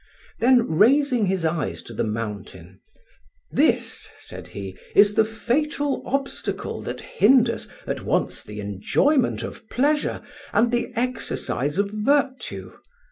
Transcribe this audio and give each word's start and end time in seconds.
Then 0.39 0.63
raising 0.67 1.27
his 1.27 1.45
eyes 1.45 1.83
to 1.83 1.93
the 1.93 2.03
mountain, 2.03 2.79
"This," 3.51 4.09
said 4.17 4.47
he, 4.47 4.75
"is 4.95 5.13
the 5.13 5.23
fatal 5.23 6.01
obstacle 6.07 6.81
that 6.81 7.01
hinders 7.01 7.67
at 7.85 8.01
once 8.03 8.43
the 8.43 8.61
enjoyment 8.61 9.43
of 9.43 9.69
pleasure 9.69 10.23
and 10.53 10.71
the 10.71 10.91
exercise 10.95 11.77
of 11.77 11.91
virtue. 11.91 12.73